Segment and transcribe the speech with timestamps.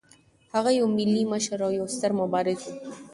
[0.53, 2.71] هغه یو ملي مشر او یو ستر مبارز و.